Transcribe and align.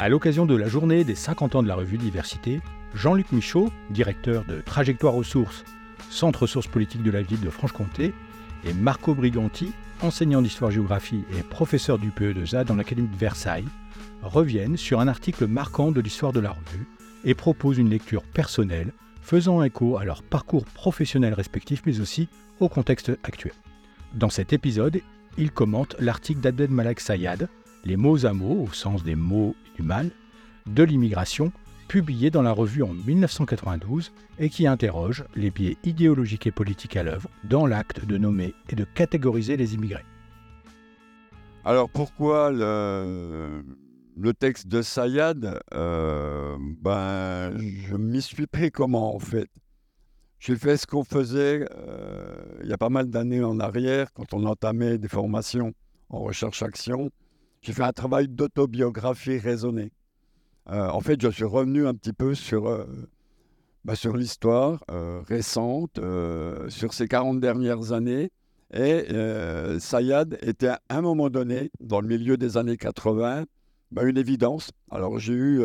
À 0.00 0.08
l'occasion 0.08 0.46
de 0.46 0.54
la 0.54 0.68
journée 0.68 1.02
des 1.02 1.16
50 1.16 1.56
ans 1.56 1.62
de 1.64 1.66
la 1.66 1.74
revue 1.74 1.98
Diversité, 1.98 2.60
Jean-Luc 2.94 3.32
Michaud, 3.32 3.72
directeur 3.90 4.44
de 4.44 4.60
Trajectoire 4.60 5.16
aux 5.16 5.24
sources, 5.24 5.64
centre 6.08 6.42
ressources 6.42 6.68
politiques 6.68 7.02
de 7.02 7.10
la 7.10 7.20
ville 7.20 7.40
de 7.40 7.50
Franche-Comté, 7.50 8.14
et 8.64 8.72
Marco 8.74 9.12
Briganti, 9.12 9.72
enseignant 10.00 10.40
d'histoire-géographie 10.40 11.24
et 11.36 11.42
professeur 11.42 11.98
du 11.98 12.10
PE2A 12.10 12.62
dans 12.62 12.76
l'Académie 12.76 13.08
de 13.08 13.16
Versailles, 13.16 13.66
reviennent 14.22 14.76
sur 14.76 15.00
un 15.00 15.08
article 15.08 15.48
marquant 15.48 15.90
de 15.90 16.00
l'histoire 16.00 16.32
de 16.32 16.40
la 16.40 16.50
revue 16.50 16.86
et 17.24 17.34
proposent 17.34 17.78
une 17.78 17.90
lecture 17.90 18.22
personnelle 18.22 18.92
faisant 19.20 19.64
écho 19.64 19.98
à 19.98 20.04
leur 20.04 20.22
parcours 20.22 20.64
professionnel 20.64 21.34
respectif 21.34 21.82
mais 21.86 21.98
aussi 21.98 22.28
au 22.60 22.68
contexte 22.68 23.10
actuel. 23.24 23.52
Dans 24.14 24.30
cet 24.30 24.52
épisode, 24.52 25.00
ils 25.38 25.50
commentent 25.50 25.96
l'article 25.98 26.40
d'Abdel 26.40 26.70
Malak 26.70 27.00
Sayad, 27.00 27.48
Les 27.84 27.96
mots 27.96 28.26
à 28.26 28.32
mots, 28.32 28.64
au 28.64 28.72
sens 28.72 29.04
des 29.04 29.14
mots 29.14 29.54
du 29.76 29.82
mal, 29.82 30.10
de 30.66 30.82
l'immigration, 30.82 31.52
publié 31.88 32.30
dans 32.30 32.42
la 32.42 32.52
revue 32.52 32.82
en 32.82 32.92
1992 32.92 34.12
et 34.38 34.50
qui 34.50 34.66
interroge 34.66 35.24
les 35.34 35.50
biais 35.50 35.76
idéologiques 35.84 36.46
et 36.46 36.52
politiques 36.52 36.96
à 36.96 37.02
l'œuvre 37.02 37.30
dans 37.44 37.66
l'acte 37.66 38.04
de 38.04 38.18
nommer 38.18 38.54
et 38.68 38.76
de 38.76 38.84
catégoriser 38.84 39.56
les 39.56 39.74
immigrés. 39.74 40.04
Alors 41.64 41.88
pourquoi 41.88 42.50
le, 42.50 43.64
le 44.16 44.34
texte 44.34 44.68
de 44.68 44.82
Sayad 44.82 45.60
euh, 45.74 46.56
ben, 46.82 47.56
Je 47.58 47.96
m'y 47.96 48.22
suis 48.22 48.46
pris 48.46 48.70
comment 48.70 49.14
en 49.14 49.18
fait? 49.18 49.48
J'ai 50.38 50.56
fait 50.56 50.76
ce 50.76 50.86
qu'on 50.86 51.04
faisait 51.04 51.66
euh, 51.76 52.36
il 52.62 52.68
y 52.68 52.72
a 52.72 52.78
pas 52.78 52.90
mal 52.90 53.08
d'années 53.10 53.42
en 53.42 53.58
arrière 53.58 54.12
quand 54.12 54.34
on 54.34 54.44
entamait 54.44 54.98
des 54.98 55.08
formations 55.08 55.72
en 56.10 56.20
recherche-action. 56.20 57.10
J'ai 57.68 57.74
fait 57.74 57.82
un 57.82 57.92
travail 57.92 58.28
d'autobiographie 58.28 59.36
raisonnée. 59.36 59.92
Euh, 60.70 60.88
en 60.88 61.02
fait, 61.02 61.20
je 61.20 61.28
suis 61.28 61.44
revenu 61.44 61.86
un 61.86 61.92
petit 61.92 62.14
peu 62.14 62.34
sur, 62.34 62.66
euh, 62.66 62.86
bah, 63.84 63.94
sur 63.94 64.16
l'histoire 64.16 64.82
euh, 64.90 65.20
récente, 65.28 66.00
sur 66.70 66.94
ces 66.94 67.06
40 67.06 67.40
dernières 67.40 67.92
années. 67.92 68.30
Et 68.72 69.04
Sayad 69.80 70.38
était 70.40 70.68
à 70.68 70.80
un 70.88 71.02
moment 71.02 71.28
donné, 71.28 71.70
dans 71.78 72.00
le 72.00 72.08
milieu 72.08 72.38
des 72.38 72.56
années 72.56 72.78
80, 72.78 73.44
bah, 73.92 74.04
une 74.04 74.16
évidence. 74.16 74.70
Alors 74.90 75.18
j'ai 75.18 75.34
eu 75.34 75.60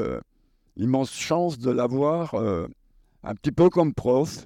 l'immense 0.76 1.14
chance 1.14 1.58
de 1.58 1.72
l'avoir 1.72 2.36
un 2.36 3.36
petit 3.36 3.54
peu 3.54 3.70
comme 3.70 3.94
prof. 3.94 4.46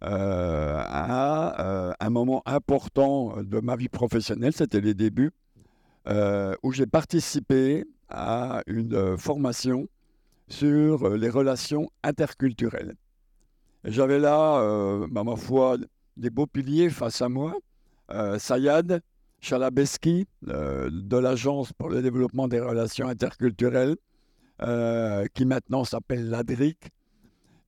à 0.00 1.94
un 2.00 2.10
moment 2.10 2.42
important 2.46 3.42
de 3.42 3.60
ma 3.60 3.76
vie 3.76 3.90
professionnelle, 3.90 4.54
c'était 4.54 4.80
les 4.80 4.94
débuts, 4.94 5.32
où 6.06 6.72
j'ai 6.72 6.86
participé 6.86 7.84
à 8.08 8.62
une 8.66 9.16
formation 9.18 9.88
sur 10.48 11.06
euh, 11.06 11.16
les 11.16 11.28
relations 11.28 11.90
interculturelles. 12.02 12.94
J'avais 13.84 14.18
là, 14.18 14.60
euh, 14.60 15.06
bah, 15.10 15.24
ma 15.24 15.36
foi, 15.36 15.76
des 16.16 16.30
beaux 16.30 16.46
piliers 16.46 16.90
face 16.90 17.20
à 17.22 17.28
moi. 17.28 17.54
Euh, 18.10 18.38
Sayad 18.38 19.02
Chalabeski, 19.40 20.26
de 20.42 21.16
l'Agence 21.18 21.72
pour 21.74 21.90
le 21.90 22.00
développement 22.00 22.48
des 22.48 22.60
relations 22.60 23.08
interculturelles, 23.08 23.96
qui 25.34 25.44
maintenant 25.44 25.84
s'appelle 25.84 26.30
l'ADRIC, 26.30 26.78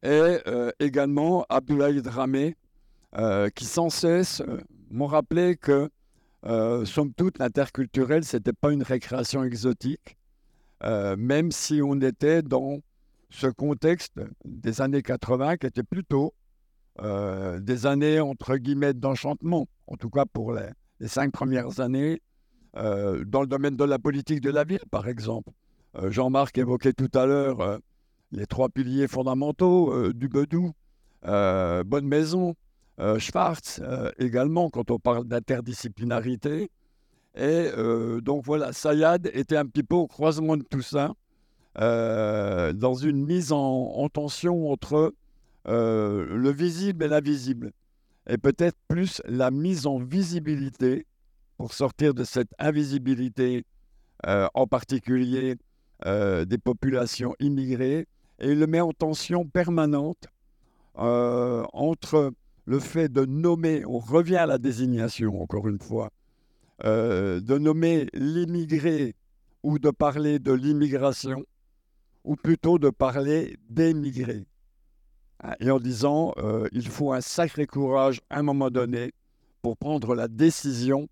et 0.03 0.39
également 0.81 1.45
Abdoulaye 1.51 2.01
Dramé, 2.01 2.57
qui 3.55 3.67
sans 3.67 3.91
cesse 3.91 4.43
m'ont 4.91 5.07
rappelé 5.07 5.57
que, 5.57 5.91
somme 6.45 7.13
toute, 7.15 7.39
l'interculturel, 7.39 8.25
ce 8.25 8.37
n'était 8.37 8.53
pas 8.53 8.73
une 8.73 8.83
récréation 8.83 9.45
exotique, 9.45 10.17
euh, 10.83 11.17
même 11.17 11.53
si 11.53 11.81
on 11.83 12.01
était 12.01 12.43
dans 12.43 12.81
ce 13.31 13.47
contexte 13.47 14.21
des 14.45 14.81
années 14.81 15.03
80 15.03 15.57
qui 15.57 15.67
était 15.67 15.83
plutôt 15.83 16.35
euh, 17.01 17.61
des 17.61 17.87
années 17.87 18.21
entre 18.21 18.57
guillemets 18.57 18.95
d'enchantement, 18.95 19.69
en 19.87 19.97
tout 19.97 20.11
cas 20.11 20.25
pour 20.27 20.53
les, 20.53 20.69
cinq 21.09 21.33
premières 21.33 21.81
années, 21.81 22.21
euh, 22.77 23.25
dans 23.25 23.41
le 23.41 23.47
domaine 23.47 23.77
de 23.77 23.85
la 23.85 23.99
politique 23.99 24.41
de 24.41 24.51
la 24.51 24.65
ville, 24.65 24.85
par 24.91 25.09
exemple. 25.09 25.51
Jean-Marc 26.09 26.59
évoquait 26.59 26.93
tout 26.93 27.09
à 27.15 27.25
l'heure 27.25 27.79
les 28.31 28.45
trois 28.45 28.69
piliers 28.69 29.09
fondamentaux 29.09 30.13
du 30.13 30.29
Bedou, 30.29 30.73
Bonne 31.23 32.07
Maison, 32.07 32.55
Schwartz 33.19 33.81
également, 34.19 34.71
quand 34.71 34.91
on 34.91 34.99
parle 34.99 35.25
d'interdisciplinarité. 35.25 36.71
Et 37.37 37.71
euh, 37.77 38.23
donc 38.23 38.45
voilà, 38.45 38.73
Sayad 38.73 39.31
était 39.35 39.59
un 39.59 39.67
petit 39.67 39.83
peu 39.83 39.95
au 39.95 40.07
croisement 40.07 40.57
de 40.57 40.63
tout 40.63 40.81
ça, 40.81 41.13
euh, 41.79 42.73
dans 42.73 42.95
une 42.95 43.27
mise 43.27 43.53
en, 43.53 44.09
tension 44.09 44.71
entre 44.71 45.13
euh, 45.69 46.27
le 46.35 46.51
visible 46.51 47.05
et 47.05 47.09
l'invisible. 47.09 47.73
Et 48.27 48.39
peut-être 48.39 48.79
plus 48.89 49.21
la 49.27 49.51
mise 49.51 49.87
en 49.87 49.99
visibilité 49.99 51.07
pour 51.59 51.75
sortir 51.75 52.15
de 52.15 52.25
cette 52.25 52.51
invisibilité, 52.59 53.65
en 54.25 54.67
particulier 54.67 55.55
des 56.05 56.59
populations 56.63 57.35
immigrées, 57.39 58.09
et 58.41 58.51
il 58.51 58.59
le 58.59 58.67
met 58.67 58.81
en 58.81 58.93
tension 58.93 59.47
permanente 59.47 60.27
entre 60.97 62.33
le 62.67 62.81
fait 62.81 63.09
de 63.09 63.25
nommer, 63.25 63.85
on 63.87 63.99
revient 63.99 64.37
à 64.37 64.47
la 64.47 64.59
désignation 64.59 65.41
encore 65.41 65.69
une 65.69 65.79
fois, 65.79 66.11
euh, 66.85 67.41
de 67.41 67.57
nommer 67.57 68.09
l'immigré 68.13 69.15
ou 69.63 69.79
de 69.79 69.91
parler 69.91 70.39
de 70.39 70.53
l'immigration, 70.53 71.45
ou 72.25 72.37
plutôt 72.37 72.79
de 72.79 72.91
parler 72.91 73.57
d'émigrés. 73.71 74.47
Hein, 75.43 75.55
et 75.61 75.71
en 75.71 75.79
disant, 75.79 76.35
euh, 76.39 76.69
il 76.73 76.89
faut 76.89 77.13
un 77.13 77.21
sacré 77.21 77.67
courage 77.67 78.21
à 78.31 78.41
un 78.41 78.43
moment 78.43 78.71
donné 78.71 79.13
pour 79.63 79.77
prendre 79.77 80.15
la 80.15 80.29
décision 80.29 81.09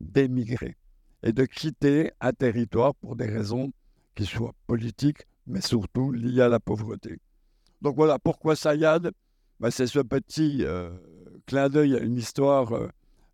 d'émigrer 0.00 0.76
et 1.24 1.32
de 1.32 1.44
quitter 1.44 2.12
un 2.20 2.32
territoire 2.32 2.94
pour 2.94 3.16
des 3.16 3.26
raisons 3.26 3.72
qui 4.14 4.24
soient 4.24 4.54
politiques, 4.66 5.26
mais 5.46 5.60
surtout 5.60 6.12
liées 6.12 6.42
à 6.42 6.48
la 6.48 6.60
pauvreté. 6.60 7.18
Donc 7.80 7.96
voilà, 7.96 8.18
pourquoi 8.18 8.54
Sayad 8.54 9.10
ben, 9.62 9.70
C'est 9.70 9.86
ce 9.86 10.00
petit 10.00 10.64
euh, 10.64 10.90
clin 11.46 11.68
d'œil 11.68 11.94
à 11.94 12.00
une 12.00 12.16
histoire 12.16 12.72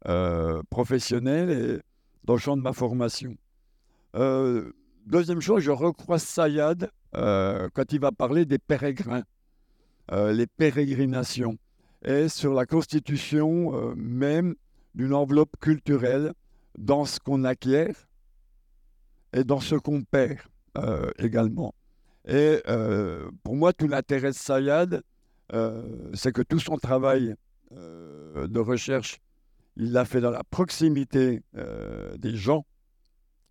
euh, 0.06 0.62
professionnel 0.68 1.50
et 1.50 1.78
dans 2.24 2.34
le 2.34 2.38
champ 2.38 2.56
de 2.56 2.62
ma 2.62 2.74
formation. 2.74 3.34
Euh, 4.14 4.70
deuxième 5.06 5.40
chose, 5.40 5.62
je 5.62 5.70
recroise 5.70 6.22
Sayad 6.22 6.90
euh, 7.16 7.68
quand 7.72 7.92
il 7.92 8.00
va 8.00 8.12
parler 8.12 8.44
des 8.44 8.58
pérégrins, 8.58 9.24
les 10.12 10.46
pérégrinations, 10.46 11.58
et 12.02 12.28
sur 12.28 12.54
la 12.54 12.64
constitution 12.64 13.94
même 13.96 14.54
d'une 14.94 15.12
enveloppe 15.12 15.54
culturelle 15.60 16.32
dans 16.78 17.04
ce 17.04 17.20
qu'on 17.20 17.44
acquiert 17.44 17.94
et 19.34 19.44
dans 19.44 19.60
ce 19.60 19.74
qu'on 19.74 20.02
perd 20.02 20.38
également. 21.18 21.74
Et 22.26 22.62
pour 23.42 23.56
moi, 23.56 23.74
tout 23.74 23.88
l'intérêt 23.88 24.30
de 24.30 24.36
Sayad, 24.36 25.02
c'est 25.50 26.32
que 26.32 26.42
tout 26.42 26.58
son 26.58 26.76
travail 26.76 27.34
de 27.70 28.58
recherche 28.58 29.20
il 29.78 29.92
l'a 29.92 30.04
fait 30.04 30.20
dans 30.20 30.32
la 30.32 30.42
proximité 30.42 31.40
euh, 31.56 32.16
des 32.16 32.36
gens 32.36 32.66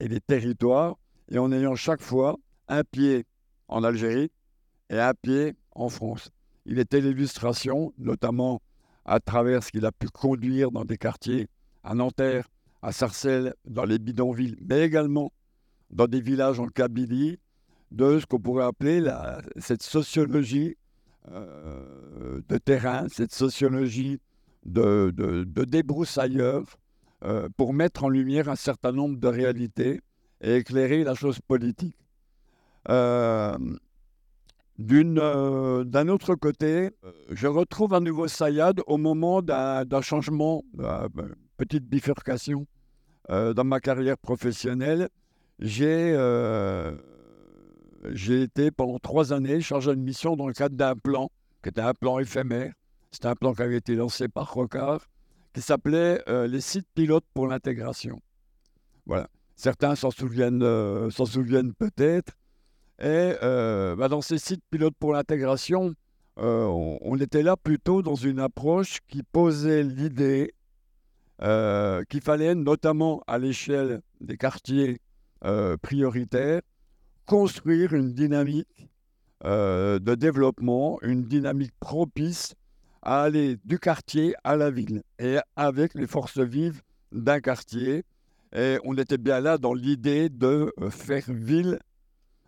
et 0.01 0.09
des 0.09 0.19
territoires, 0.19 0.97
et 1.31 1.39
en 1.39 1.51
ayant 1.51 1.75
chaque 1.75 2.01
fois 2.01 2.37
un 2.67 2.83
pied 2.83 3.25
en 3.69 3.83
Algérie 3.83 4.29
et 4.89 4.99
un 4.99 5.13
pied 5.13 5.55
en 5.71 5.87
France. 5.89 6.29
Il 6.65 6.79
était 6.79 6.99
l'illustration, 6.99 7.93
notamment 7.97 8.61
à 9.05 9.21
travers 9.21 9.63
ce 9.63 9.71
qu'il 9.71 9.85
a 9.85 9.91
pu 9.93 10.09
conduire 10.09 10.69
dans 10.69 10.83
des 10.83 10.97
quartiers 10.97 11.47
à 11.83 11.95
Nanterre, 11.95 12.49
à 12.81 12.91
Sarcelles, 12.91 13.53
dans 13.65 13.85
les 13.85 13.97
bidonvilles, 13.97 14.57
mais 14.61 14.81
également 14.81 15.31
dans 15.89 16.07
des 16.07 16.19
villages 16.19 16.59
en 16.59 16.67
Kabylie, 16.67 17.39
de 17.91 18.19
ce 18.19 18.25
qu'on 18.25 18.39
pourrait 18.39 18.65
appeler 18.65 19.01
cette 19.55 19.81
sociologie 19.81 20.75
euh, 21.31 22.41
de 22.47 22.57
terrain, 22.57 23.07
cette 23.09 23.33
sociologie 23.33 24.19
de, 24.65 25.11
de, 25.13 25.45
euh, 27.23 27.49
pour 27.57 27.73
mettre 27.73 28.03
en 28.05 28.09
lumière 28.09 28.47
un 28.47 28.55
certain 28.55 28.91
nombre 28.91 29.17
de 29.17 29.27
réalités 29.27 29.99
et 30.41 30.55
éclairer 30.55 31.03
la 31.03 31.15
chose 31.15 31.39
politique. 31.41 31.97
Euh, 32.89 33.57
d'un 34.77 36.07
autre 36.07 36.35
côté, 36.35 36.91
je 37.31 37.47
retrouve 37.47 37.93
un 37.93 37.99
nouveau 37.99 38.27
Sayad 38.27 38.81
au 38.85 38.97
moment 38.97 39.41
d'un 39.41 40.01
changement, 40.01 40.63
petite 41.57 41.85
bifurcation 41.85 42.67
dans 43.27 43.63
ma 43.65 43.79
carrière 43.79 44.17
professionnelle. 44.17 45.09
J'ai 45.59 46.13
j'ai 48.11 48.43
été 48.43 48.71
pendant 48.71 48.99
trois 48.99 49.33
années 49.33 49.61
chargé 49.61 49.91
de 49.91 50.01
mission 50.01 50.35
dans 50.35 50.47
le 50.47 50.53
cadre 50.53 50.75
d'un 50.75 50.95
plan, 50.95 51.29
qui 51.63 51.69
était 51.69 51.81
un 51.81 51.93
plan 51.93 52.19
éphémère, 52.19 52.73
c'était 53.11 53.27
un 53.27 53.35
plan 53.35 53.53
qui 53.53 53.61
avait 53.61 53.77
été 53.77 53.95
lancé 53.95 54.27
par 54.27 54.51
Rocard, 54.53 55.07
qui 55.53 55.61
s'appelait 55.61 56.21
euh, 56.27 56.47
les 56.47 56.61
sites 56.61 56.87
pilotes 56.93 57.25
pour 57.33 57.47
l'intégration. 57.47 58.21
Voilà. 59.05 59.27
Certains 59.55 59.95
s'en 59.95 60.11
souviennent, 60.11 60.61
euh, 60.61 61.09
souviennent 61.09 61.73
peut-être. 61.73 62.33
Et 62.99 63.33
bah, 63.41 64.07
dans 64.07 64.21
ces 64.21 64.39
sites 64.39 64.63
pilotes 64.71 64.95
pour 64.99 65.13
l'intégration, 65.13 65.93
on, 66.37 67.17
était 67.19 67.43
là 67.43 67.55
plutôt 67.55 68.01
dans 68.01 68.15
une 68.15 68.39
approche 68.39 68.99
qui 69.07 69.21
posait 69.21 69.83
l'idée 69.83 70.53
qu'il 71.39 72.21
fallait, 72.21 72.55
notamment 72.55 73.21
à 73.27 73.37
l'échelle 73.37 74.01
des 74.19 74.35
quartiers 74.35 74.99
prioritaires, 75.83 76.61
construire 77.27 77.93
une 77.93 78.13
dynamique 78.13 78.89
de 79.43 80.15
développement, 80.15 80.97
une 81.03 81.23
dynamique 81.23 81.73
propice 81.79 82.55
à 83.03 83.21
aller 83.23 83.57
du 83.63 83.77
quartier 83.77 84.33
à 84.43 84.55
la 84.55 84.71
ville 84.71 85.03
et 85.19 85.37
avec 85.55 85.93
les 85.93 86.07
forces 86.07 86.39
vives 86.39 86.81
d'un 87.11 87.39
quartier. 87.39 88.03
Et 88.55 88.79
on 88.83 88.97
était 88.97 89.19
bien 89.19 89.39
là 89.39 89.57
dans 89.59 89.73
l'idée 89.73 90.29
de 90.29 90.73
faire 90.89 91.25
ville 91.27 91.79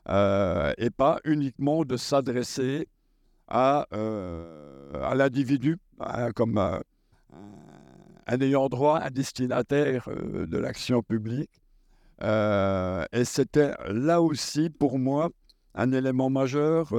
et 0.07 0.89
pas 0.97 1.19
uniquement 1.25 1.85
de 1.85 1.97
s'adresser 1.97 2.87
à, 3.47 3.85
à 3.91 5.15
l'individu 5.15 5.77
hein, 5.99 6.31
comme 6.31 6.57
un 6.57 8.41
ayant 8.41 8.69
droit, 8.69 8.99
un 9.01 9.11
destinataire 9.11 10.09
de 10.09 10.57
l'action 10.57 11.03
publique. 11.03 11.61
Et 13.19 13.25
c'était 13.25 13.73
là 13.89 14.21
aussi 14.21 14.69
pour 14.69 14.97
moi 14.97 15.29
un 15.75 15.91
élément 15.91 16.29
majeur 16.29 16.93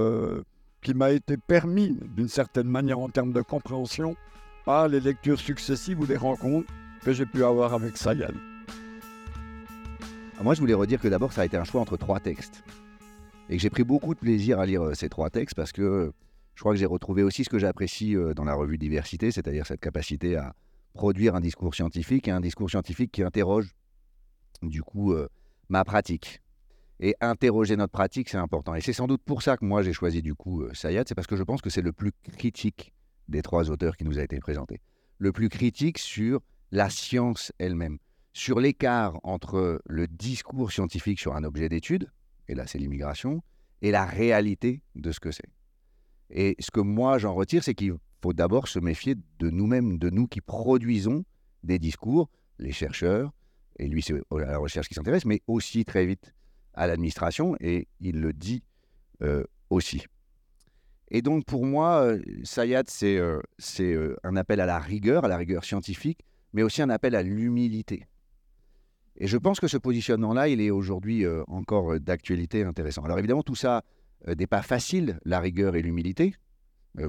qui 0.83 0.93
m'a 0.93 1.13
été 1.13 1.39
permis 1.39 1.97
d'une 2.15 2.29
certaine 2.29 2.69
manière 2.69 2.99
en 2.99 3.09
termes 3.09 3.33
de 3.33 3.41
compréhension 3.41 4.17
par 4.67 4.87
les 4.89 5.01
lectures 5.01 5.41
successives 5.41 5.99
ou 5.99 6.05
les 6.05 6.19
rencontres 6.19 6.71
que 7.03 7.15
j'ai 7.15 7.25
pu 7.25 7.43
avoir 7.43 7.73
avec 7.73 7.97
Sayad. 7.97 8.35
Moi, 10.43 10.55
je 10.55 10.61
voulais 10.61 10.75
redire 10.75 11.01
que 11.01 11.09
d'abord, 11.09 11.33
ça 11.33 11.41
a 11.41 11.45
été 11.47 11.57
un 11.57 11.65
choix 11.65 11.81
entre 11.81 11.97
trois 11.97 12.21
textes. 12.21 12.65
Et 13.49 13.57
que 13.57 13.63
j'ai 13.63 13.71
pris 13.71 13.85
beaucoup 13.85 14.15
de 14.15 14.21
plaisir 14.21 14.61
à 14.61 14.67
lire 14.67 14.95
ces 14.95 15.09
trois 15.09 15.31
textes 15.31 15.57
parce 15.57 15.73
que 15.73 16.13
je 16.55 16.61
crois 16.61 16.73
que 16.73 16.79
j'ai 16.79 16.87
retrouvé 16.87 17.23
aussi 17.23 17.45
ce 17.45 17.49
que 17.49 17.59
j'apprécie 17.59 18.15
euh, 18.15 18.35
dans 18.35 18.45
la 18.45 18.55
revue 18.55 18.77
Diversité, 18.77 19.31
c'est-à-dire 19.31 19.67
cette 19.67 19.81
capacité 19.81 20.37
à 20.37 20.55
produire 20.93 21.35
un 21.35 21.41
discours 21.41 21.75
scientifique 21.75 22.29
et 22.29 22.31
un 22.31 22.41
discours 22.41 22.69
scientifique 22.69 23.11
qui 23.11 23.23
interroge 23.23 23.75
du 24.63 24.83
coup 24.83 25.13
euh, 25.13 25.29
ma 25.71 25.85
pratique. 25.85 26.43
Et 27.03 27.15
interroger 27.23 27.77
notre 27.77 27.93
pratique, 27.93 28.29
c'est 28.29 28.37
important. 28.37 28.75
Et 28.75 28.83
c'est 28.83 28.93
sans 28.93 29.07
doute 29.07 29.23
pour 29.25 29.41
ça 29.41 29.57
que 29.57 29.65
moi 29.65 29.83
j'ai 29.83 29.95
choisi 29.95 30.21
du 30.21 30.35
coup 30.35 30.63
euh, 30.63 30.75
Sayad, 30.75 31.09
c'est 31.09 31.15
parce 31.15 31.27
que 31.27 31.37
je 31.37 31.43
pense 31.43 31.63
que 31.63 31.71
c'est 31.71 31.81
le 31.81 31.93
plus 31.93 32.13
critique 32.37 32.93
des 33.29 33.41
trois 33.41 33.71
auteurs 33.71 33.97
qui 33.97 34.05
nous 34.05 34.19
a 34.19 34.23
été 34.23 34.39
présenté. 34.39 34.81
Le 35.17 35.33
plus 35.33 35.49
critique 35.49 35.97
sur 35.97 36.41
la 36.73 36.91
science 36.91 37.53
elle-même, 37.59 37.99
sur 38.35 38.61
l'écart 38.61 39.19
entre 39.23 39.81
le 39.87 40.07
discours 40.09 40.71
scientifique 40.73 41.19
sur 41.19 41.35
un 41.35 41.45
objet 41.45 41.71
d'étude, 41.71 42.11
et 42.49 42.55
là 42.55 42.67
c'est 42.67 42.79
l'immigration, 42.79 43.43
et 43.81 43.93
la 43.93 44.05
réalité 44.05 44.83
de 44.95 45.11
ce 45.11 45.21
que 45.21 45.31
c'est. 45.31 45.49
Et 46.29 46.55
ce 46.59 46.71
que 46.71 46.81
moi 46.81 47.17
j'en 47.17 47.33
retire, 47.33 47.65
c'est 47.65 47.75
qu'il 47.75 47.95
faut 48.23 48.35
d'abord 48.35 48.69
se 48.69 48.79
méfier 48.79 49.15
de 49.39 49.49
nous-mêmes, 49.49 49.99
de 49.99 50.11
nous 50.11 50.27
qui 50.27 50.43
produisons 50.43 51.25
des 51.63 51.79
discours, 51.79 52.29
les 52.59 52.73
chercheurs, 52.73 53.33
et 53.81 53.89
lui 53.89 54.03
c'est 54.03 54.15
à 54.31 54.39
la 54.39 54.59
recherche 54.59 54.89
qui 54.89 54.95
s'intéresse, 54.95 55.25
mais 55.25 55.43
aussi 55.47 55.85
très 55.85 56.07
vite 56.07 56.35
à 56.75 56.87
l'administration, 56.87 57.57
et 57.61 57.89
il 57.99 58.21
le 58.21 58.33
dit 58.33 58.63
euh, 59.23 59.45
aussi. 59.71 60.05
Et 61.09 61.23
donc 61.23 61.45
pour 61.45 61.67
moi, 61.67 62.03
euh, 62.03 62.23
Sayad, 62.45 62.89
c'est 62.89 63.17
euh, 63.17 64.17
un 64.23 64.37
appel 64.37 64.61
à 64.61 64.67
la 64.67 64.79
rigueur, 64.79 65.25
à 65.25 65.29
la 65.29 65.37
rigueur 65.37 65.65
scientifique, 65.65 66.25
mais 66.53 66.63
aussi 66.63 66.83
un 66.83 66.91
appel 66.91 67.15
à 67.15 67.23
l'humilité. 67.23 68.07
Et 69.17 69.27
je 69.27 69.37
pense 69.37 69.61
que 69.61 69.67
ce 69.67 69.77
positionnement-là, 69.77 70.49
il 70.49 70.61
est 70.61 70.71
aujourd'hui 70.71 71.27
encore 71.47 72.01
d'actualité 72.01 72.65
intéressant. 72.65 73.03
Alors 73.03 73.19
évidemment, 73.19 73.43
tout 73.43 73.57
ça 73.57 73.83
n'est 74.27 74.47
pas 74.47 74.63
facile, 74.63 75.21
la 75.27 75.41
rigueur 75.41 75.77
et 75.77 75.83
l'humilité, 75.83 76.35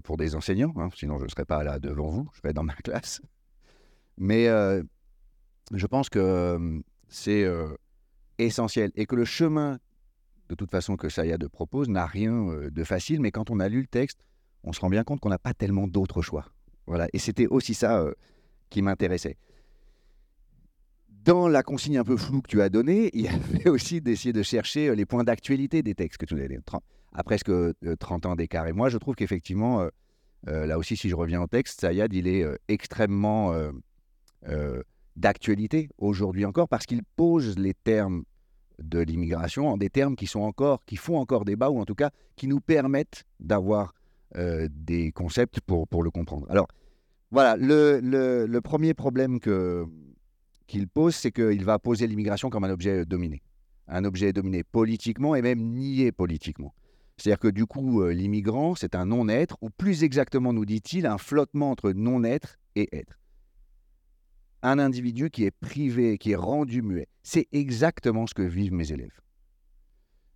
pour 0.03 0.17
des 0.17 0.35
enseignants, 0.35 0.74
hein, 0.75 0.89
sinon 0.94 1.19
je 1.19 1.24
ne 1.24 1.29
serais 1.29 1.45
pas 1.45 1.63
là 1.63 1.79
devant 1.79 2.09
vous, 2.09 2.29
je 2.33 2.39
serais 2.39 2.53
dans 2.53 2.63
ma 2.63 2.74
classe. 2.83 3.21
Mais 4.17 4.50
je 5.73 5.88
pense 5.88 6.09
que 6.09 6.81
c'est 7.07 7.45
essentiel 8.38 8.91
et 8.95 9.06
que 9.06 9.15
le 9.15 9.25
chemin, 9.25 9.79
de 10.50 10.56
toute 10.56 10.71
façon, 10.71 10.97
que 10.97 11.09
Sayad 11.09 11.45
propose 11.47 11.89
n'a 11.89 12.06
rien 12.06 12.69
de 12.71 12.83
facile, 12.83 13.21
mais 13.21 13.31
quand 13.31 13.50
on 13.50 13.59
a 13.59 13.69
lu 13.69 13.81
le 13.81 13.88
texte, 13.88 14.19
on 14.63 14.73
se 14.73 14.79
rend 14.79 14.89
bien 14.89 15.03
compte 15.03 15.19
qu'on 15.19 15.29
n'a 15.29 15.39
pas 15.39 15.53
tellement 15.53 15.88
d'autres 15.88 16.21
choix. 16.21 16.45
Voilà. 16.88 17.07
Et 17.13 17.19
c'était 17.19 17.47
aussi 17.47 17.73
ça 17.73 18.06
qui 18.69 18.81
m'intéressait. 18.81 19.38
Dans 21.09 21.47
la 21.47 21.62
consigne 21.62 22.00
un 22.00 22.03
peu 22.03 22.17
floue 22.17 22.41
que 22.41 22.50
tu 22.50 22.62
as 22.62 22.69
donnée, 22.69 23.12
il 23.13 23.21
y 23.21 23.27
avait 23.27 23.69
aussi 23.69 24.01
d'essayer 24.01 24.33
de 24.33 24.41
chercher 24.41 24.95
les 24.95 25.06
points 25.06 25.24
d'actualité 25.24 25.83
des 25.83 25.94
textes 25.94 26.19
que 26.19 26.25
tu 26.25 26.35
nous 26.35 26.41
as 26.41 26.47
donnés 26.47 26.59
à 27.13 27.24
presque 27.24 27.51
30 28.00 28.25
ans 28.25 28.35
d'écart. 28.35 28.67
Et 28.67 28.74
moi, 28.74 28.89
je 28.89 28.97
trouve 28.97 29.15
qu'effectivement, 29.15 29.88
là 30.47 30.77
aussi, 30.77 30.97
si 30.97 31.09
je 31.09 31.15
reviens 31.15 31.41
au 31.41 31.47
texte, 31.47 31.81
Sayad, 31.81 32.13
il 32.13 32.27
est 32.27 32.45
extrêmement 32.67 33.53
d'actualité 35.15 35.89
aujourd'hui 35.97 36.45
encore 36.45 36.67
parce 36.67 36.85
qu'il 36.85 37.03
pose 37.03 37.57
les 37.57 37.73
termes 37.73 38.23
de 38.81 38.99
l'immigration 38.99 39.67
en 39.67 39.77
des 39.77 39.89
termes 39.89 40.15
qui 40.15 40.27
sont 40.27 40.41
encore, 40.41 40.83
qui 40.85 40.95
font 40.95 41.17
encore 41.17 41.45
débat 41.45 41.69
ou 41.69 41.79
en 41.79 41.85
tout 41.85 41.95
cas 41.95 42.09
qui 42.35 42.47
nous 42.47 42.59
permettent 42.59 43.23
d'avoir 43.39 43.93
des 44.33 45.11
concepts 45.11 45.59
pour, 45.59 45.89
pour 45.89 46.03
le 46.03 46.09
comprendre. 46.09 46.47
Alors, 46.49 46.67
voilà, 47.31 47.55
le, 47.55 47.99
le, 48.01 48.61
premier 48.61 48.93
problème 48.93 49.39
que, 49.39 49.85
qu'il 50.67 50.89
pose, 50.89 51.15
c'est 51.15 51.31
qu'il 51.31 51.63
va 51.63 51.79
poser 51.79 52.05
l'immigration 52.05 52.49
comme 52.49 52.65
un 52.65 52.69
objet 52.69 53.05
dominé. 53.05 53.41
Un 53.87 54.03
objet 54.03 54.33
dominé 54.33 54.63
politiquement 54.63 55.33
et 55.35 55.41
même 55.41 55.59
nié 55.59 56.11
politiquement. 56.11 56.73
C'est-à-dire 57.15 57.39
que 57.39 57.47
du 57.47 57.65
coup, 57.65 58.01
euh, 58.01 58.11
l'immigrant, 58.13 58.75
c'est 58.75 58.95
un 58.95 59.05
non-être, 59.05 59.57
ou 59.61 59.69
plus 59.69 60.03
exactement, 60.03 60.51
nous 60.51 60.65
dit-il, 60.65 61.05
un 61.05 61.17
flottement 61.17 61.71
entre 61.71 61.91
non-être 61.91 62.57
et 62.75 62.89
être. 62.97 63.17
Un 64.63 64.79
individu 64.79 65.29
qui 65.29 65.45
est 65.45 65.51
privé, 65.51 66.17
qui 66.17 66.31
est 66.31 66.35
rendu 66.35 66.81
muet. 66.81 67.07
C'est 67.23 67.47
exactement 67.51 68.27
ce 68.27 68.33
que 68.33 68.41
vivent 68.41 68.73
mes 68.73 68.91
élèves. 68.91 69.19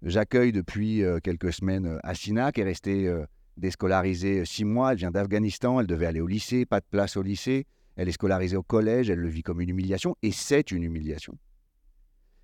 J'accueille 0.01 0.51
depuis 0.51 1.03
euh, 1.03 1.19
quelques 1.19 1.53
semaines 1.53 1.85
euh, 1.85 1.99
Assina, 2.03 2.51
qui 2.51 2.61
est 2.61 2.65
restée 2.65 3.13
déscolarisée 3.57 4.45
six 4.45 4.65
mois. 4.65 4.91
Elle 4.91 4.97
vient 4.97 5.11
d'Afghanistan, 5.11 5.79
elle 5.79 5.87
devait 5.87 6.07
aller 6.07 6.21
au 6.21 6.27
lycée, 6.27 6.65
pas 6.65 6.79
de 6.79 6.85
place 6.89 7.17
au 7.17 7.21
lycée. 7.21 7.65
Elle 7.95 8.09
est 8.09 8.13
scolarisée 8.13 8.57
au 8.57 8.63
collège, 8.63 9.09
elle 9.09 9.19
le 9.19 9.29
vit 9.29 9.43
comme 9.43 9.61
une 9.61 9.69
humiliation, 9.69 10.15
et 10.21 10.31
c'est 10.31 10.71
une 10.71 10.83
humiliation. 10.83 11.37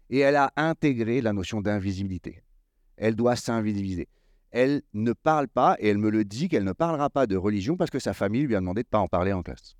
Et 0.09 0.19
elle 0.19 0.37
a 0.37 0.53
intégré 0.55 1.21
la 1.21 1.33
notion 1.33 1.61
d'invisibilité. 1.61 2.43
Elle 2.95 3.15
doit 3.15 3.35
s'invisibiliser 3.35 4.07
elle 4.51 4.81
ne 4.93 5.13
parle 5.13 5.47
pas, 5.47 5.77
et 5.79 5.87
elle 5.87 5.97
me 5.97 6.09
le 6.09 6.25
dit, 6.25 6.49
qu'elle 6.49 6.65
ne 6.65 6.73
parlera 6.73 7.09
pas 7.09 7.25
de 7.25 7.37
religion 7.37 7.77
parce 7.77 7.89
que 7.89 7.99
sa 7.99 8.13
famille 8.13 8.43
lui 8.43 8.55
a 8.55 8.59
demandé 8.59 8.83
de 8.83 8.87
ne 8.87 8.91
pas 8.91 8.99
en 8.99 9.07
parler 9.07 9.33
en 9.33 9.41
classe. 9.41 9.75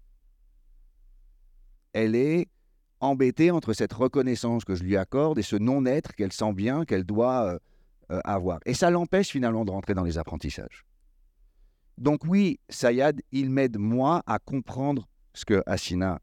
Elle 1.94 2.16
est 2.16 2.48
embêtée 3.00 3.52
entre 3.52 3.74
cette 3.74 3.94
reconnaissance 3.94 4.64
que 4.64 4.76
je 4.76 4.84
lui 4.84 4.98
accorde 4.98 5.40
et 5.40 5.44
ce 5.44 5.56
non-être 5.56 6.14
qu'elle 6.14 6.32
sent 6.32 6.54
bien 6.54 6.86
qu'elle 6.86 7.04
doit 7.04 7.46
euh, 7.46 7.60
euh, 8.12 8.22
avoir. 8.24 8.60
Et 8.66 8.74
ça 8.74 8.90
l'empêche 8.92 9.30
finalement 9.30 9.66
de 9.66 9.72
rentrer 9.72 9.94
dans 9.94 10.04
les 10.04 10.18
apprentissages. 10.18 10.86
Donc 11.98 12.26
oui, 12.26 12.60
Sayad, 12.70 13.22
il 13.32 13.50
m'aide 13.50 13.78
moi 13.78 14.24
à 14.26 14.40
comprendre 14.40 15.08
ce 15.34 15.46
que 15.46 15.64
Assina 15.66 16.20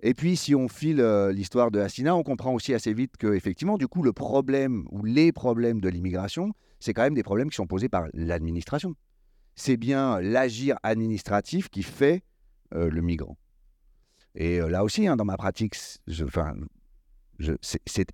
et 0.00 0.14
puis, 0.14 0.36
si 0.36 0.54
on 0.54 0.68
file 0.68 1.00
euh, 1.00 1.32
l'histoire 1.32 1.70
de 1.70 1.80
Hassina, 1.80 2.14
on 2.14 2.22
comprend 2.22 2.54
aussi 2.54 2.72
assez 2.72 2.92
vite 2.92 3.16
que, 3.16 3.34
effectivement, 3.34 3.78
du 3.78 3.88
coup, 3.88 4.02
le 4.02 4.12
problème 4.12 4.86
ou 4.92 5.04
les 5.04 5.32
problèmes 5.32 5.80
de 5.80 5.88
l'immigration, 5.88 6.52
c'est 6.78 6.94
quand 6.94 7.02
même 7.02 7.14
des 7.14 7.24
problèmes 7.24 7.50
qui 7.50 7.56
sont 7.56 7.66
posés 7.66 7.88
par 7.88 8.06
l'administration. 8.14 8.94
C'est 9.56 9.76
bien 9.76 10.20
l'agir 10.20 10.78
administratif 10.84 11.68
qui 11.68 11.82
fait 11.82 12.22
le 12.72 13.00
migrant. 13.00 13.36
Et 14.34 14.60
euh, 14.60 14.68
là 14.68 14.84
aussi, 14.84 15.06
hein, 15.06 15.16
dans 15.16 15.24
ma 15.24 15.36
pratique, 15.36 15.76
c'est 15.76 15.98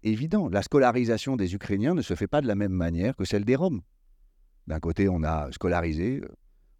évident. 0.02 0.49
La 0.49 0.62
scolarisation 0.62 1.37
des 1.37 1.54
Ukrainiens 1.54 1.94
ne 1.94 2.02
se 2.02 2.14
fait 2.14 2.26
pas 2.26 2.40
de 2.40 2.46
la 2.46 2.54
même 2.54 2.73
manière 2.73 3.14
que 3.14 3.25
celle 3.25 3.44
des 3.44 3.56
Roms. 3.56 3.82
D'un 4.66 4.80
côté, 4.80 5.08
on 5.08 5.23
a 5.23 5.52
scolarisé, 5.52 6.23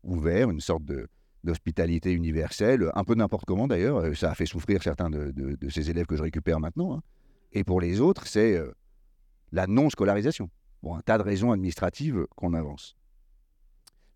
ouvert, 0.03 0.51
une 0.51 0.61
sorte 0.61 0.85
d'hospitalité 1.45 2.13
universelle, 2.13 2.91
un 2.95 3.05
peu 3.05 3.15
n'importe 3.15 3.45
comment 3.45 3.69
d'ailleurs. 3.69 3.99
Euh, 3.99 4.15
ça 4.15 4.31
a 4.31 4.35
fait 4.35 4.47
souffrir 4.47 4.83
certains 4.83 5.11
de, 5.11 5.59
ces 5.69 5.91
élèves 5.91 6.07
que 6.07 6.17
je 6.17 6.23
récupère 6.23 6.59
maintenant. 6.59 6.95
Hein. 6.95 7.03
Et 7.53 7.65
pour 7.65 7.83
les 7.83 8.01
autres, 8.01 8.27
c'est 8.27 8.57
euh, 8.57 8.73
la 9.53 9.67
non-scolarisation. 9.67 10.49
Pour 10.81 10.97
un 10.97 11.03
tas 11.03 11.19
de 11.19 11.23
raisons 11.23 11.53
administratives 11.53 12.27
qu'on 12.37 12.55
avance. 12.55 12.97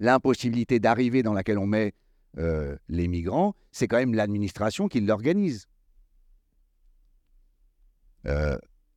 L'impossibilité 0.00 0.80
d'arriver 0.80 1.22
dans 1.22 1.34
laquelle 1.34 1.58
on 1.58 1.66
met 1.66 1.92
euh, 2.36 2.76
les 2.88 3.08
migrants, 3.08 3.54
c'est 3.72 3.88
quand 3.88 3.96
même 3.96 4.14
l'administration 4.14 4.88
qui 4.88 5.00
l'organise. 5.00 5.66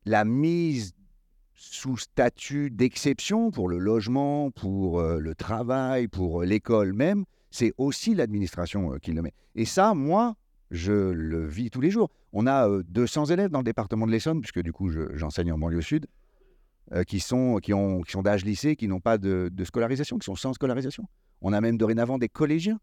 la 0.04 0.24
mise 0.24 0.92
sous 1.54 1.96
statut 1.96 2.70
d'exception 2.70 3.50
pour 3.50 3.68
le 3.68 3.78
logement, 3.78 4.50
pour 4.50 5.00
le 5.00 5.34
travail, 5.34 6.08
pour 6.08 6.42
l'école 6.42 6.92
même, 6.92 7.24
c'est 7.52 7.72
aussi 7.76 8.14
l'administration 8.14 8.94
euh, 8.94 8.98
qui 8.98 9.12
le 9.12 9.22
met. 9.22 9.32
Et 9.54 9.66
ça, 9.66 9.94
moi, 9.94 10.34
je 10.70 10.92
le 10.92 11.46
vis 11.46 11.70
tous 11.70 11.82
les 11.82 11.90
jours. 11.90 12.10
On 12.32 12.46
a 12.46 12.66
200 12.88 13.30
euh, 13.30 13.34
élèves 13.34 13.50
dans 13.50 13.60
le 13.60 13.64
département 13.64 14.06
de 14.06 14.10
l'Essonne, 14.10 14.40
puisque 14.40 14.60
du 14.60 14.72
coup, 14.72 14.90
j'enseigne 15.14 15.52
en 15.52 15.58
banlieue 15.58 15.82
sud. 15.82 16.06
euh, 16.92 17.04
qui 17.04 17.20
sont, 17.20 17.58
qui 17.62 17.72
ont, 17.72 18.00
qui 18.00 18.10
sont 18.10 18.22
d'âge 18.22 18.44
lycée, 18.44 18.74
qui 18.74 18.88
n'ont 18.88 19.00
pas 19.00 19.18
de, 19.18 19.50
scolarisation, 19.64 20.18
qui 20.18 20.24
sont 20.24 20.34
sans 20.34 20.52
scolarisation. 20.54 21.04
On 21.42 21.52
a 21.52 21.60
même 21.60 21.76
dorénavant 21.76 22.18
des 22.18 22.28
collégiens. 22.28 22.80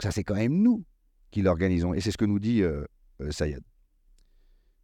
Ça, 0.00 0.10
c'est 0.10 0.24
quand 0.24 0.34
même 0.34 0.62
nous 0.62 0.84
qui 1.30 1.42
l'organisons. 1.42 1.94
Et 1.94 2.00
c'est 2.00 2.10
ce 2.10 2.18
que 2.18 2.24
nous 2.24 2.38
dit 2.38 2.62
euh, 2.62 2.84
euh 3.20 3.30
Sayed. 3.30 3.62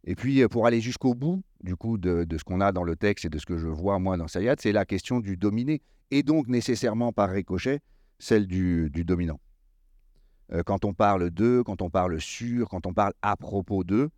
Et 0.03 0.15
puis, 0.15 0.47
pour 0.47 0.65
aller 0.65 0.79
jusqu'au 0.79 1.13
bout, 1.13 1.43
du 1.61 1.75
coup, 1.75 1.97
de, 1.97 2.25
ce 2.37 2.43
qu'on 2.43 2.61
a 2.61 2.71
dans 2.71 2.83
le 2.83 2.95
texte 2.95 3.25
et 3.25 3.29
de 3.29 3.37
ce 3.37 3.45
que 3.45 3.57
je 3.57 3.67
vois, 3.67 3.99
moi, 3.99 4.15
dans 4.15 4.27
Sayad, 4.27 4.59
c'est 4.61 4.71
la 4.71 4.85
question 4.85 5.19
du 5.19 5.35
dominé. 5.35 5.81
Et 6.11 6.23
donc, 6.23 6.47
nécessairement, 6.47 7.11
par 7.11 7.29
ricochet, 7.29 7.81
celle 8.19 8.47
du, 8.47 8.89
dominant. 8.89 9.39
Euh, 10.53 10.63
quand 10.63 10.85
on 10.85 10.93
parle 10.93 11.29
d'eux, 11.29 11.63
quand 11.63 11.81
on 11.81 11.89
parle 11.89 12.21
sur, 12.21 12.69
quand 12.69 12.85
on 12.85 12.93
parle 12.93 13.13
à 13.21 13.35
propos 13.35 13.83
d'eux, 13.83 14.09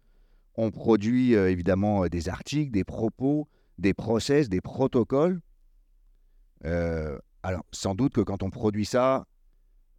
on 0.55 0.71
produit 0.71 1.35
euh, 1.35 1.49
évidemment 1.49 2.03
euh, 2.03 2.09
des 2.09 2.29
articles, 2.29 2.71
des 2.71 2.83
propos, 2.83 3.47
des 3.77 3.93
process, 3.93 4.49
des 4.49 4.61
protocoles. 4.61 5.41
alors, 6.63 7.63
sans 7.71 7.95
doute 7.95 8.13
que 8.13 8.21
quand 8.21 8.43
on 8.43 8.49
produit 8.49 8.85
ça, 8.85 9.25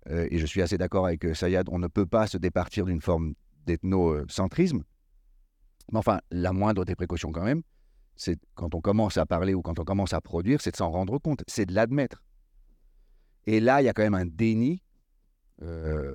et 0.09 0.39
je 0.39 0.47
suis 0.47 0.63
assez 0.63 0.79
d'accord 0.79 1.07
avec 1.07 1.35
Sayad, 1.35 1.69
on 1.71 1.79
ne 1.79 1.87
peut 1.87 2.07
pas 2.07 2.27
se 2.27 2.39
départir 2.39 2.87
d'une 2.87 3.03
forme 3.03 3.35
d'ethnocentrisme. 3.67 4.83
Mais 5.93 5.99
enfin, 5.99 6.21
la 6.31 6.53
moindre 6.53 6.85
des 6.85 6.95
précautions 6.95 7.33
quand 7.33 7.45
même, 7.45 7.63
c'est 8.17 8.39
quand 8.55 8.75
on 8.75 8.81
commence 8.81 9.17
à 9.17 9.27
parler 9.27 9.55
ou 9.55 9.63
quand 9.63 9.79
on 9.79 9.85
commence 9.85 10.13
à 10.13 10.21
produire, 10.21 10.61
c'est 10.61 10.73
de 10.73 10.77
s'en 10.77 10.91
rendre 10.91 11.19
compte, 11.19 11.43
c'est 11.47 11.67
de 11.67 11.75
l'admettre. 11.75 12.23
Et 13.47 13.61
là, 13.61 13.81
il 13.81 13.87
y 13.87 13.89
a 13.89 13.93
quand 13.93 14.03
même 14.03 14.15
un 14.15 14.27
déni 14.27 14.83
euh, 15.63 16.15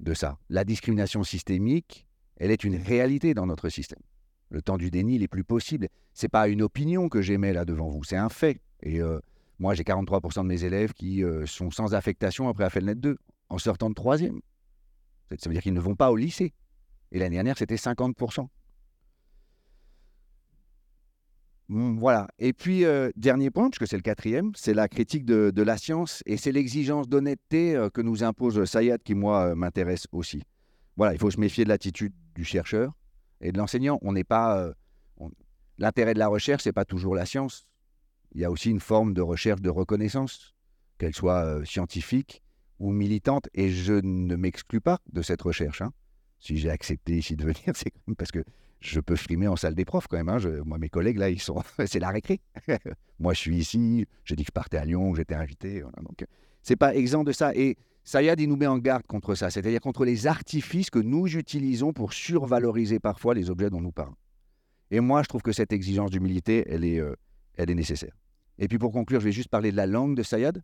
de 0.00 0.14
ça. 0.14 0.38
La 0.50 0.64
discrimination 0.64 1.22
systémique, 1.22 2.06
elle 2.36 2.50
est 2.50 2.64
une 2.64 2.76
réalité 2.76 3.34
dans 3.34 3.46
notre 3.46 3.68
système. 3.68 4.02
Le 4.50 4.62
temps 4.62 4.76
du 4.76 4.90
déni, 4.90 5.16
il 5.16 5.22
est 5.22 5.28
plus 5.28 5.44
possible. 5.44 5.88
C'est 6.12 6.28
pas 6.28 6.48
une 6.48 6.62
opinion 6.62 7.08
que 7.08 7.22
j'émets 7.22 7.52
là 7.52 7.64
devant 7.64 7.88
vous, 7.88 8.04
c'est 8.04 8.16
un 8.16 8.28
fait. 8.28 8.60
Et 8.82 9.00
euh, 9.00 9.20
moi, 9.58 9.74
j'ai 9.74 9.84
43% 9.84 10.42
de 10.42 10.48
mes 10.48 10.64
élèves 10.64 10.92
qui 10.92 11.22
euh, 11.22 11.46
sont 11.46 11.70
sans 11.70 11.94
affectation 11.94 12.48
après 12.48 12.64
AFELNET 12.64 12.96
2, 12.96 13.16
en 13.50 13.58
sortant 13.58 13.88
de 13.88 13.94
troisième. 13.94 14.40
Ça 15.38 15.48
veut 15.48 15.54
dire 15.54 15.62
qu'ils 15.62 15.74
ne 15.74 15.80
vont 15.80 15.94
pas 15.94 16.10
au 16.10 16.16
lycée. 16.16 16.52
Et 17.12 17.18
l'année 17.18 17.36
dernière, 17.36 17.56
c'était 17.56 17.76
50%. 17.76 18.48
Mmh, 21.68 21.98
voilà. 21.98 22.28
Et 22.38 22.52
puis, 22.52 22.84
euh, 22.84 23.10
dernier 23.16 23.50
point, 23.50 23.70
puisque 23.70 23.88
c'est 23.88 23.96
le 23.96 24.02
quatrième, 24.02 24.52
c'est 24.56 24.74
la 24.74 24.88
critique 24.88 25.24
de, 25.24 25.62
la 25.62 25.76
science 25.76 26.22
et 26.26 26.36
c'est 26.36 26.52
l'exigence 26.52 27.08
d'honnêteté 27.08 27.76
euh, 27.76 27.88
que 27.90 28.00
nous 28.00 28.24
impose 28.24 28.64
Sayad 28.64 29.02
qui, 29.02 29.14
moi, 29.14 29.54
m'intéresse 29.54 30.06
aussi. 30.12 30.42
Voilà, 30.96 31.14
il 31.14 31.18
faut 31.18 31.30
se 31.30 31.40
méfier 31.40 31.64
de 31.64 31.68
l'attitude 31.68 32.12
du 32.34 32.44
chercheur 32.44 32.92
et 33.40 33.52
de 33.52 33.58
l'enseignant. 33.58 33.98
On 34.02 34.12
n'est 34.12 34.24
pas. 34.24 34.72
L'intérêt 35.78 36.14
de 36.14 36.20
la 36.20 36.28
recherche, 36.28 36.62
c'est 36.62 36.72
pas 36.72 36.84
toujours 36.84 37.16
la 37.16 37.26
science. 37.26 37.66
Il 38.34 38.40
y 38.40 38.44
a 38.44 38.50
aussi 38.50 38.70
une 38.70 38.80
forme 38.80 39.14
de 39.14 39.22
recherche 39.22 39.60
de 39.60 39.70
reconnaissance, 39.70 40.54
qu'elle 40.98 41.14
soit 41.14 41.64
scientifique 41.64 42.42
ou 42.78 42.90
militante, 42.90 43.48
et 43.54 43.70
je 43.70 43.94
ne 43.94 44.36
m'exclus 44.36 44.80
pas 44.80 45.00
de 45.12 45.22
cette 45.22 45.42
recherche. 45.42 45.82
Hein. 45.82 45.92
Si 46.40 46.58
j'ai 46.58 46.70
accepté 46.70 47.16
ici 47.16 47.36
de 47.36 47.44
venir, 47.44 47.62
c'est 47.74 47.92
parce 48.18 48.32
que 48.32 48.44
je 48.80 49.00
peux 49.00 49.16
frimer 49.16 49.48
en 49.48 49.56
salle 49.56 49.74
des 49.74 49.84
profs 49.84 50.08
quand 50.08 50.16
même. 50.16 50.28
Hein. 50.28 50.38
moi, 50.64 50.78
mes 50.78 50.88
collègues, 50.90 51.18
là, 51.18 51.30
ils 51.30 51.40
sont. 51.40 51.62
c'est 51.86 52.00
la 52.00 52.10
récré. 52.10 52.40
moi, 53.18 53.32
je 53.32 53.38
suis 53.38 53.56
ici. 53.56 54.06
J'ai 54.24 54.36
dit 54.36 54.42
que 54.42 54.48
je 54.48 54.52
partais 54.52 54.76
à 54.76 54.84
Lyon, 54.84 55.12
que 55.12 55.18
j'étais 55.18 55.34
invité. 55.34 55.80
Voilà. 55.80 55.96
Donc, 56.02 56.26
c'est 56.62 56.76
pas 56.76 56.94
exempt 56.94 57.24
de 57.24 57.32
ça. 57.32 57.54
Et 57.54 57.76
Sayad, 58.02 58.38
il 58.40 58.48
nous 58.48 58.56
met 58.56 58.66
en 58.66 58.78
garde 58.78 59.06
contre 59.06 59.34
ça, 59.34 59.50
c'est-à-dire 59.50 59.80
contre 59.80 60.04
les 60.04 60.26
artifices 60.26 60.90
que 60.90 60.98
nous 60.98 61.26
utilisons 61.36 61.94
pour 61.94 62.12
survaloriser 62.12 62.98
parfois 62.98 63.32
les 63.32 63.48
objets 63.48 63.70
dont 63.70 63.80
nous 63.80 63.92
parlons. 63.92 64.16
Et 64.90 65.00
moi, 65.00 65.22
je 65.22 65.28
trouve 65.28 65.42
que 65.42 65.52
cette 65.52 65.72
exigence 65.72 66.10
d'humilité, 66.10 66.64
elle 66.68 66.84
est, 66.84 67.00
euh, 67.00 67.14
elle 67.54 67.70
est 67.70 67.74
nécessaire. 67.74 68.12
Et 68.58 68.68
puis 68.68 68.78
pour 68.78 68.92
conclure, 68.92 69.20
je 69.20 69.26
vais 69.26 69.32
juste 69.32 69.48
parler 69.48 69.70
de 69.70 69.76
la 69.76 69.86
langue 69.86 70.16
de 70.16 70.22
Sayad. 70.22 70.62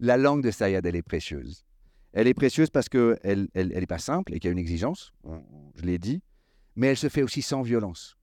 La 0.00 0.16
langue 0.16 0.42
de 0.42 0.50
Sayad, 0.50 0.84
elle 0.84 0.96
est 0.96 1.02
précieuse. 1.02 1.64
Elle 2.12 2.26
est 2.26 2.34
précieuse 2.34 2.70
parce 2.70 2.88
qu'elle 2.88 3.18
n'est 3.22 3.48
elle, 3.54 3.72
elle 3.74 3.86
pas 3.86 3.98
simple 3.98 4.34
et 4.34 4.40
qu'il 4.40 4.48
y 4.48 4.50
a 4.50 4.52
une 4.52 4.58
exigence, 4.58 5.12
je 5.76 5.82
l'ai 5.82 5.98
dit 5.98 6.22
mais 6.76 6.88
elle 6.88 6.96
se 6.96 7.08
fait 7.08 7.22
aussi 7.22 7.42
sans 7.42 7.62
violence. 7.62 8.16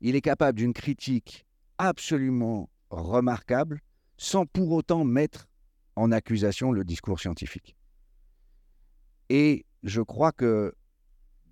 Il 0.00 0.16
est 0.16 0.20
capable 0.20 0.58
d'une 0.58 0.72
critique 0.72 1.46
absolument 1.78 2.70
remarquable 2.90 3.80
sans 4.16 4.46
pour 4.46 4.72
autant 4.72 5.04
mettre 5.04 5.48
en 5.96 6.12
accusation 6.12 6.72
le 6.72 6.84
discours 6.84 7.20
scientifique. 7.20 7.76
Et 9.28 9.66
je 9.82 10.00
crois 10.00 10.32
que 10.32 10.74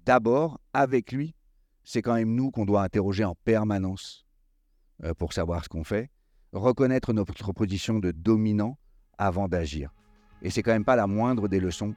d'abord, 0.05 0.61
avec 0.73 1.13
lui, 1.13 1.35
c'est 1.85 2.03
quand 2.03 2.15
même 2.15 2.35
nous 2.35 2.51
qu'on 2.51 2.65
doit 2.65 2.83
interroger 2.83 3.25
en 3.25 3.35
permanence 3.45 4.27
euh, 5.05 5.15
pour 5.15 5.33
savoir 5.33 5.65
ce 5.65 5.69
qu'on 5.69 5.85
fait, 5.85 6.11
reconnaître 6.57 7.13
notre 7.13 7.53
position 7.53 7.99
de 7.99 8.11
dominant 8.11 8.79
avant 9.19 9.49
d'agir. 9.49 9.91
Et 10.43 10.51
c'est 10.51 10.63
quand 10.63 10.73
même 10.73 10.85
pas 10.85 10.97
la 10.97 11.07
moindre 11.07 11.49
des 11.49 11.61
leçons 11.61 11.95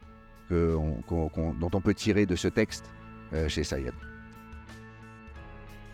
dont 0.49 1.71
on 1.73 1.81
peut 1.81 1.93
tirer 1.93 2.25
de 2.25 2.35
ce 2.35 2.47
texte 2.47 2.91
euh, 3.33 3.47
chez 3.47 3.63
Sayed. 3.63 3.93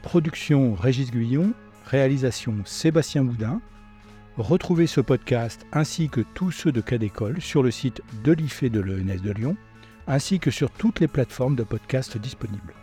Production 0.01 0.75
Régis 0.75 1.12
Guyon, 1.12 1.53
réalisation 1.86 2.55
Sébastien 2.63 3.24
Boudin. 3.24 3.62
Retrouvez 4.38 4.88
ce 4.88 5.01
podcast 5.01 5.65
ainsi 5.74 6.10
que 6.10 6.22
tous 6.22 6.51
ceux 6.51 6.72
de 6.72 6.81
Cas 6.81 6.98
d'école 6.98 7.41
sur 7.41 7.63
le 7.63 7.72
site 7.72 8.01
de 8.24 8.31
l'IFE 8.31 8.65
de 8.65 8.79
l'ENS 8.79 9.22
de 9.22 9.31
Lyon, 9.31 9.57
ainsi 10.07 10.39
que 10.39 10.51
sur 10.51 10.72
toutes 10.72 11.00
les 11.00 11.07
plateformes 11.07 11.55
de 11.55 11.63
podcast 11.63 12.17
disponibles. 12.17 12.74